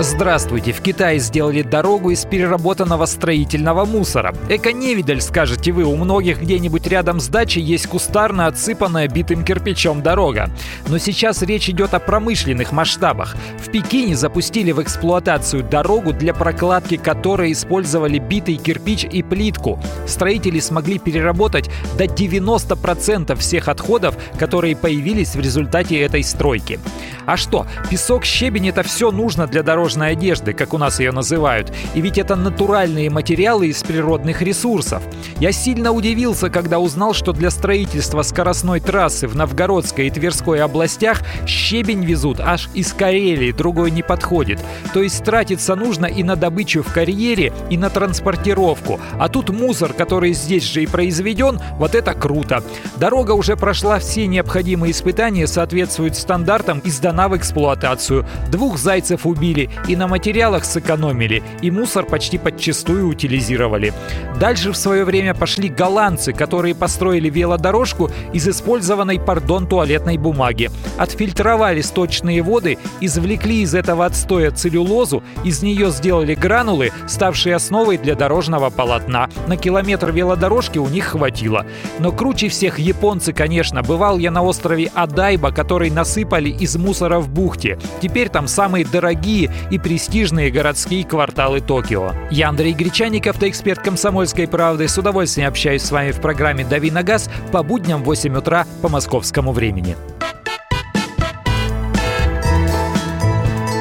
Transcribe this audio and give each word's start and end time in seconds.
Здравствуйте! 0.00 0.72
В 0.72 0.80
Китае 0.80 1.18
сделали 1.18 1.62
дорогу 1.62 2.10
из 2.10 2.24
переработанного 2.24 3.04
строительного 3.06 3.84
мусора. 3.84 4.32
Эко-невидаль, 4.48 5.20
скажете 5.20 5.72
вы, 5.72 5.82
у 5.82 5.96
многих 5.96 6.40
где-нибудь 6.40 6.86
рядом 6.86 7.18
с 7.18 7.26
дачей 7.26 7.64
есть 7.64 7.88
кустарно 7.88 8.46
отсыпанная 8.46 9.08
битым 9.08 9.44
кирпичом 9.44 10.00
дорога. 10.00 10.50
Но 10.86 10.98
сейчас 10.98 11.42
речь 11.42 11.68
идет 11.68 11.94
о 11.94 11.98
промышленных 11.98 12.70
масштабах. 12.70 13.34
В 13.58 13.72
Пекине 13.72 14.14
запустили 14.14 14.70
в 14.70 14.80
эксплуатацию 14.80 15.64
дорогу, 15.64 16.12
для 16.12 16.32
прокладки 16.32 16.96
которой 16.96 17.50
использовали 17.50 18.20
битый 18.20 18.54
кирпич 18.54 19.02
и 19.02 19.24
плитку. 19.24 19.80
Строители 20.06 20.60
смогли 20.60 21.00
переработать 21.00 21.70
до 21.96 22.04
90% 22.04 23.34
всех 23.34 23.66
отходов, 23.66 24.14
которые 24.38 24.76
появились 24.76 25.34
в 25.34 25.40
результате 25.40 25.98
этой 25.98 26.22
стройки. 26.22 26.78
А 27.26 27.36
что, 27.36 27.66
песок, 27.90 28.24
щебень— 28.24 28.68
это 28.70 28.82
все 28.84 29.10
нужно 29.10 29.46
для 29.46 29.62
дорожной 29.88 30.10
одежды, 30.10 30.52
как 30.52 30.74
у 30.74 30.78
нас 30.78 31.00
ее 31.00 31.12
называют. 31.12 31.72
И 31.94 32.02
ведь 32.02 32.18
это 32.18 32.36
натуральные 32.36 33.08
материалы 33.08 33.68
из 33.68 33.82
природных 33.82 34.42
ресурсов. 34.42 35.02
Я 35.40 35.50
сильно 35.50 35.92
удивился, 35.92 36.50
когда 36.50 36.78
узнал, 36.78 37.14
что 37.14 37.32
для 37.32 37.50
строительства 37.50 38.20
скоростной 38.20 38.80
трассы 38.80 39.26
в 39.26 39.34
Новгородской 39.34 40.08
и 40.08 40.10
Тверской 40.10 40.60
областях 40.60 41.22
щебень 41.46 42.04
везут 42.04 42.40
аж 42.40 42.68
из 42.74 42.92
Карелии, 42.92 43.50
другой 43.52 43.90
не 43.90 44.02
подходит. 44.02 44.60
То 44.92 45.02
есть 45.02 45.24
тратиться 45.24 45.74
нужно 45.74 46.04
и 46.04 46.22
на 46.22 46.36
добычу 46.36 46.82
в 46.82 46.92
карьере, 46.92 47.54
и 47.70 47.78
на 47.78 47.88
транспортировку. 47.88 49.00
А 49.18 49.30
тут 49.30 49.48
мусор, 49.48 49.94
который 49.94 50.34
здесь 50.34 50.64
же 50.64 50.82
и 50.82 50.86
произведен, 50.86 51.60
вот 51.78 51.94
это 51.94 52.12
круто. 52.12 52.62
Дорога 52.96 53.32
уже 53.32 53.56
прошла 53.56 54.00
все 54.00 54.26
необходимые 54.26 54.90
испытания, 54.90 55.46
соответствует 55.46 56.14
стандартам 56.14 56.80
и 56.80 56.90
сдана 56.90 57.28
в 57.28 57.36
эксплуатацию. 57.38 58.26
Двух 58.50 58.76
зайцев 58.76 59.24
убили 59.24 59.70
и 59.86 59.96
на 59.96 60.08
материалах 60.08 60.64
сэкономили, 60.64 61.42
и 61.62 61.70
мусор 61.70 62.04
почти 62.06 62.38
подчастую 62.38 63.08
утилизировали. 63.08 63.92
Дальше 64.40 64.72
в 64.72 64.76
свое 64.76 65.04
время 65.04 65.34
пошли 65.34 65.68
голландцы, 65.68 66.32
которые 66.32 66.74
построили 66.74 67.30
велодорожку 67.30 68.10
из 68.32 68.48
использованной, 68.48 69.20
пардон, 69.20 69.66
туалетной 69.66 70.16
бумаги. 70.16 70.70
Отфильтровали 70.96 71.80
сточные 71.80 72.42
воды, 72.42 72.78
извлекли 73.00 73.62
из 73.62 73.74
этого 73.74 74.06
отстоя 74.06 74.50
целлюлозу, 74.50 75.22
из 75.44 75.62
нее 75.62 75.90
сделали 75.90 76.34
гранулы, 76.34 76.92
ставшие 77.06 77.54
основой 77.54 77.98
для 77.98 78.14
дорожного 78.14 78.70
полотна. 78.70 79.28
На 79.46 79.56
километр 79.56 80.10
велодорожки 80.10 80.78
у 80.78 80.88
них 80.88 81.06
хватило. 81.06 81.66
Но 81.98 82.12
круче 82.12 82.48
всех 82.48 82.78
японцы, 82.78 83.32
конечно. 83.32 83.82
Бывал 83.82 84.18
я 84.18 84.30
на 84.30 84.42
острове 84.42 84.90
Адайба, 84.94 85.52
который 85.52 85.90
насыпали 85.90 86.50
из 86.50 86.76
мусора 86.76 87.18
в 87.18 87.28
бухте. 87.28 87.78
Теперь 88.00 88.28
там 88.28 88.48
самые 88.48 88.84
дорогие 88.84 89.50
и 89.70 89.78
престижные 89.78 90.50
городские 90.50 91.04
кварталы 91.04 91.60
Токио. 91.60 92.12
Я 92.30 92.48
Андрей 92.48 92.72
Гречаник, 92.72 93.26
автоэксперт 93.26 93.80
«Комсомольской 93.80 94.48
правды». 94.48 94.88
С 94.88 94.98
удовольствием 94.98 95.48
общаюсь 95.48 95.82
с 95.82 95.90
вами 95.90 96.12
в 96.12 96.20
программе 96.20 96.64
«Дави 96.64 96.90
на 96.90 97.02
газ» 97.02 97.30
по 97.52 97.62
будням 97.62 98.02
в 98.02 98.06
8 98.06 98.36
утра 98.36 98.66
по 98.82 98.88
московскому 98.88 99.52
времени. 99.52 99.96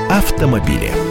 Автомобили. 0.10 1.07